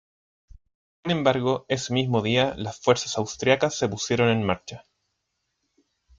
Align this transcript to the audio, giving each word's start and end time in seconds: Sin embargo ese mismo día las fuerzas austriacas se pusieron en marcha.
Sin 1.03 1.11
embargo 1.15 1.67
ese 1.69 1.93
mismo 1.93 2.23
día 2.23 2.55
las 2.57 2.79
fuerzas 2.79 3.19
austriacas 3.19 3.75
se 3.75 3.87
pusieron 3.87 4.29
en 4.29 4.43
marcha. 4.43 4.83